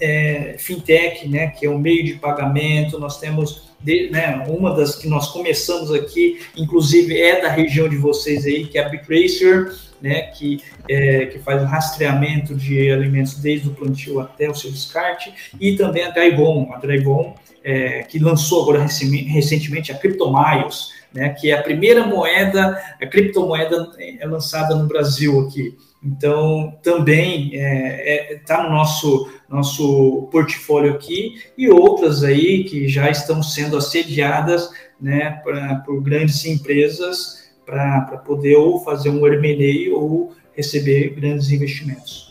[0.00, 4.96] é, fintech, né, que é o meio de pagamento, nós temos de, né, uma das
[4.96, 9.74] que nós começamos aqui, inclusive é da região de vocês aí, que é a BitRacer,
[10.00, 14.70] né, que, é, que faz o rastreamento de alimentos desde o plantio até o seu
[14.70, 17.34] descarte, e também a Drivon, a Drivon,
[17.64, 23.90] é, que lançou agora recentemente a CryptoMiles, né, que é a primeira moeda, a criptomoeda
[23.98, 25.76] é lançada no Brasil aqui.
[26.02, 32.88] Então, também está é, é, tá no nosso, nosso portfólio aqui e outras aí que
[32.88, 39.94] já estão sendo assediadas né, pra, por grandes empresas para poder ou fazer um M&A
[39.94, 42.27] ou receber grandes investimentos.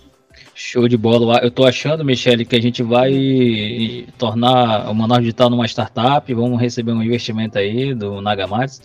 [0.59, 1.39] Show de bola.
[1.43, 6.33] Eu tô achando, Michele, que a gente vai tornar o Manaus Digital numa startup.
[6.33, 8.81] Vamos receber um investimento aí do Nagamatsu.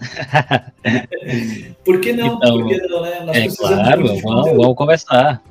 [1.83, 2.37] Por que não?
[2.37, 3.21] Então, Por que não, né?
[3.25, 5.43] Nós é claro, vamos, vamos conversar.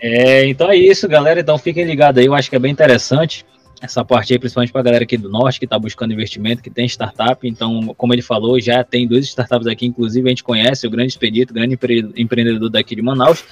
[0.00, 1.40] É, então é isso, galera.
[1.40, 2.26] Então fiquem ligados aí.
[2.26, 3.44] Eu acho que é bem interessante
[3.82, 6.70] essa parte aí, principalmente para a galera aqui do Norte que está buscando investimento, que
[6.70, 7.46] tem startup.
[7.48, 11.10] Então, como ele falou, já tem dois startups aqui, inclusive a gente conhece o grande
[11.10, 11.76] expedito, o grande
[12.16, 13.44] empreendedor daqui de Manaus.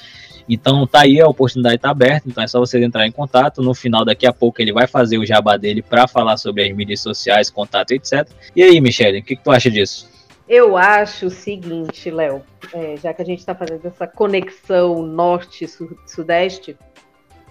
[0.48, 3.62] Então tá aí, a oportunidade está aberta, então é só vocês entrar em contato.
[3.62, 6.74] No final, daqui a pouco, ele vai fazer o jabá dele para falar sobre as
[6.74, 8.28] mídias sociais, contato, etc.
[8.54, 10.12] E aí, Michele, o que, que tu acha disso?
[10.46, 16.76] Eu acho o seguinte, Léo, é, já que a gente está fazendo essa conexão norte-sudeste,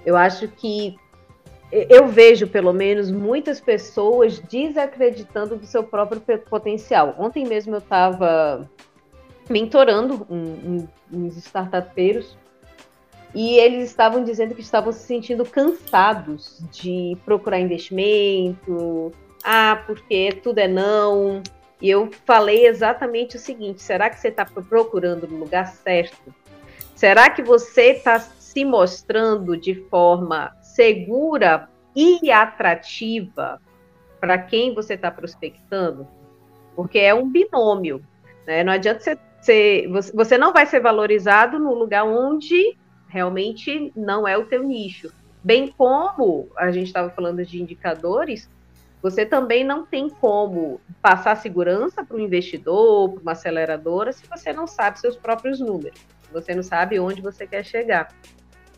[0.06, 0.96] eu acho que
[1.90, 7.16] eu vejo, pelo menos, muitas pessoas desacreditando do seu próprio potencial.
[7.18, 8.70] Ontem mesmo eu estava
[9.50, 12.38] mentorando um, um, uns startupeiros
[13.34, 19.12] e eles estavam dizendo que estavam se sentindo cansados de procurar investimento,
[19.44, 21.42] ah, porque tudo é não.
[21.82, 26.34] E eu falei exatamente o seguinte: será que você está procurando no lugar certo?
[26.96, 33.60] Será que você está se mostrando de forma segura e atrativa
[34.20, 36.08] para quem você está prospectando?
[36.76, 38.02] Porque é um binômio.
[38.46, 38.64] Né?
[38.64, 42.78] Não adianta você, ser, você não vai ser valorizado no lugar onde
[43.14, 45.14] realmente não é o teu nicho.
[45.44, 48.50] Bem como a gente estava falando de indicadores,
[49.04, 54.52] você também não tem como passar segurança para um investidor, para uma aceleradora, se você
[54.52, 58.12] não sabe seus próprios números, se você não sabe onde você quer chegar.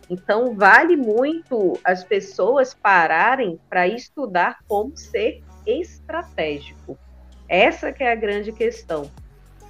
[0.10, 6.98] Então, vale muito as pessoas pararem para estudar como ser estratégico.
[7.48, 9.10] Essa que é a grande questão.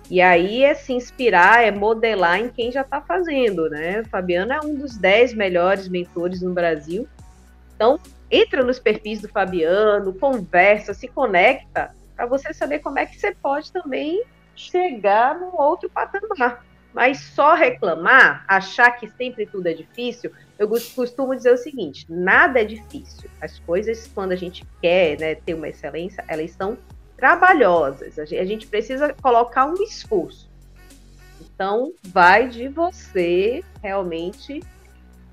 [0.09, 4.03] E aí é se inspirar, é modelar em quem já está fazendo, né?
[4.05, 7.07] Fabiano é um dos dez melhores mentores no Brasil.
[7.75, 7.99] Então,
[8.29, 13.33] entra nos perfis do Fabiano, conversa, se conecta, para você saber como é que você
[13.33, 14.23] pode também
[14.55, 16.63] chegar num outro patamar.
[16.93, 22.61] Mas só reclamar, achar que sempre tudo é difícil, eu costumo dizer o seguinte: nada
[22.61, 23.29] é difícil.
[23.41, 26.77] As coisas, quando a gente quer né, ter uma excelência, elas são
[27.18, 28.20] trabalhosas.
[28.20, 30.49] A gente precisa colocar um esforço.
[31.41, 34.61] Então, vai de você realmente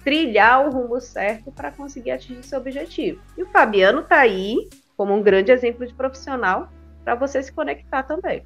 [0.04, 3.20] trilhar o rumo certo para conseguir atingir seu objetivo.
[3.36, 6.70] E o Fabiano está aí como um grande exemplo de profissional
[7.04, 8.42] para você se conectar também.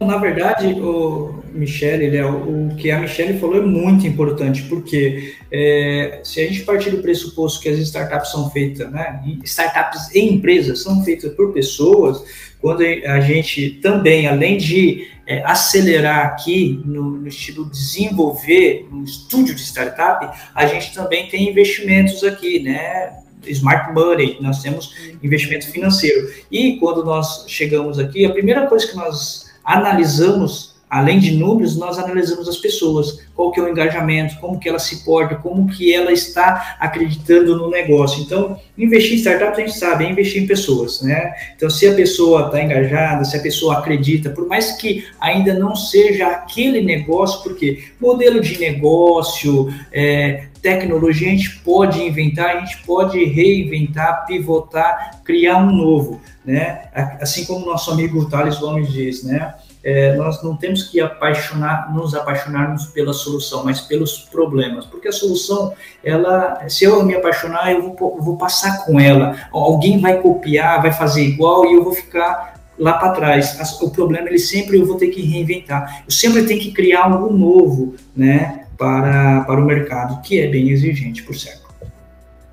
[0.00, 5.34] Na verdade, o Michele, ele é, o, que a Michelle falou é muito importante, porque
[5.52, 10.20] é, se a gente partir do pressuposto que as startups são feitas, né, startups e
[10.20, 12.24] empresas são feitas por pessoas,
[12.60, 19.54] quando a gente também, além de é, acelerar aqui no, no, estilo desenvolver um estúdio
[19.54, 23.16] de startup, a gente também tem investimentos aqui, né?
[23.46, 26.30] Smart Money, nós temos investimento financeiro.
[26.50, 31.98] E quando nós chegamos aqui, a primeira coisa que nós analisamos, além de números, nós
[31.98, 35.94] analisamos as pessoas, qual que é o engajamento, como que ela se porta, como que
[35.94, 38.20] ela está acreditando no negócio.
[38.20, 41.32] Então, investir em startups a gente sabe, é investir em pessoas, né?
[41.54, 45.76] Então, se a pessoa está engajada, se a pessoa acredita, por mais que ainda não
[45.76, 52.82] seja aquele negócio, porque modelo de negócio, é, tecnologia a gente pode inventar, a gente
[52.84, 56.88] pode reinventar, pivotar, criar um novo, né?
[57.20, 59.54] Assim como nosso amigo Thales Gomes diz, né?
[59.82, 65.12] É, nós não temos que apaixonar, nos apaixonarmos pela solução, mas pelos problemas, porque a
[65.12, 65.72] solução,
[66.04, 70.82] ela, se eu me apaixonar, eu vou, eu vou passar com ela, alguém vai copiar,
[70.82, 73.58] vai fazer igual e eu vou ficar lá para trás.
[73.80, 77.32] O problema, ele sempre eu vou ter que reinventar, eu sempre tenho que criar algo
[77.32, 78.60] novo, né?
[78.80, 81.68] para, para o mercado, que é bem exigente, por certo.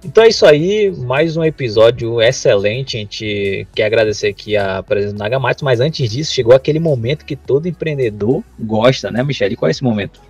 [0.04, 2.98] Então é isso aí, mais um episódio excelente.
[2.98, 7.26] A gente quer agradecer aqui a presença do Nagamatsu, mas antes disso, chegou aquele momento
[7.26, 9.56] que todo empreendedor gosta, né, Michelle?
[9.56, 10.22] Qual é esse momento?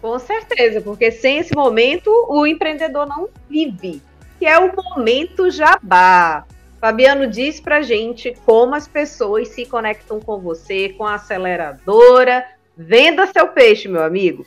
[0.00, 4.00] Com certeza, porque sem esse momento o empreendedor não vive,
[4.38, 6.44] que é o momento jabá.
[6.80, 12.44] Fabiano diz pra gente como as pessoas se conectam com você, com a aceleradora.
[12.76, 14.44] Venda seu peixe, meu amigo.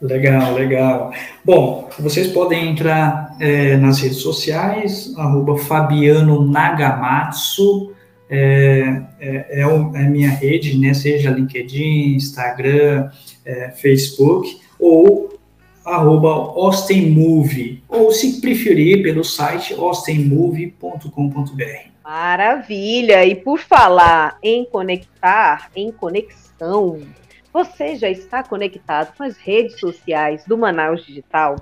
[0.00, 1.12] Legal, legal.
[1.44, 7.92] Bom, vocês podem entrar é, nas redes sociais, arroba Fabiano Nagamatsu,
[8.30, 13.10] é, é, é, é minha rede, né, seja LinkedIn, Instagram,
[13.44, 15.38] é, Facebook, ou
[15.84, 21.90] arroba Austinmove, ou se preferir, pelo site austinmove.com.br.
[22.02, 23.24] Maravilha!
[23.24, 27.02] E por falar em conectar, em conexão,
[27.52, 31.56] você já está conectado com as redes sociais do Manaus Digital?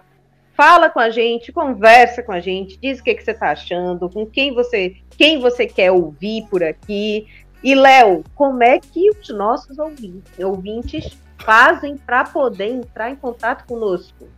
[0.55, 4.09] Fala com a gente, conversa com a gente, diz o que, que você está achando,
[4.11, 7.29] com quem você, quem você quer ouvir por aqui.
[7.63, 13.67] E, Léo, como é que os nossos ouvintes, ouvintes fazem para poder entrar em contato
[13.67, 14.29] conosco?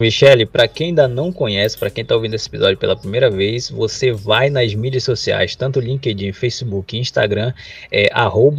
[0.00, 3.70] Michele, para quem ainda não conhece, para quem está ouvindo esse episódio pela primeira vez,
[3.70, 7.52] você vai nas mídias sociais, tanto LinkedIn, Facebook e Instagram,
[7.92, 8.08] é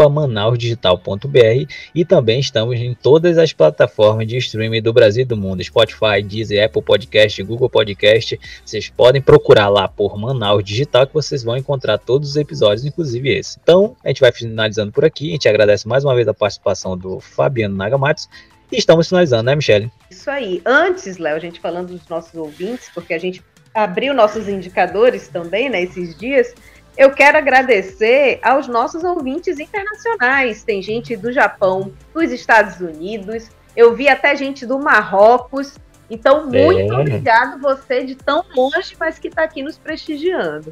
[0.09, 5.61] manausdigital.br e também estamos em todas as plataformas de streaming do Brasil e do mundo,
[5.61, 8.39] Spotify, Deezer, Apple Podcast, Google Podcast.
[8.63, 13.29] Vocês podem procurar lá por Manaus Digital que vocês vão encontrar todos os episódios, inclusive
[13.37, 13.59] esse.
[13.61, 15.29] Então, a gente vai finalizando por aqui.
[15.29, 18.29] A gente agradece mais uma vez a participação do Fabiano Nagamatsu
[18.71, 19.91] e estamos finalizando, né, Michele?
[20.09, 20.61] Isso aí.
[20.65, 23.43] Antes, Léo, a gente falando dos nossos ouvintes, porque a gente
[23.73, 26.53] abriu nossos indicadores também, né, esses dias,
[26.97, 30.63] eu quero agradecer aos nossos ouvintes internacionais.
[30.63, 35.75] Tem gente do Japão, dos Estados Unidos, eu vi até gente do Marrocos.
[36.09, 36.97] Então, muito é.
[36.97, 40.71] obrigado você de tão longe, mas que está aqui nos prestigiando.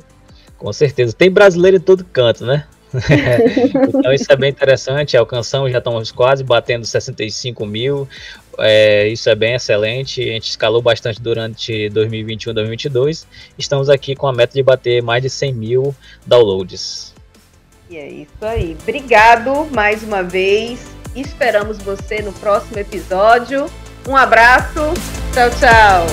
[0.57, 1.13] Com certeza.
[1.13, 2.65] Tem brasileiro em todo canto, né?
[3.89, 5.17] então isso é bem interessante.
[5.17, 8.07] Alcançamos, já estamos quase batendo 65 mil.
[8.59, 10.21] É, isso é bem excelente.
[10.21, 13.27] A gente escalou bastante durante 2021 e 2022.
[13.57, 17.13] Estamos aqui com a meta de bater mais de 100 mil downloads.
[17.89, 18.77] E é isso aí.
[18.81, 20.79] Obrigado mais uma vez.
[21.15, 23.67] Esperamos você no próximo episódio.
[24.07, 24.93] Um abraço.
[25.33, 26.07] Tchau, tchau.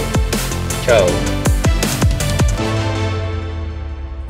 [0.85, 1.50] Tchau.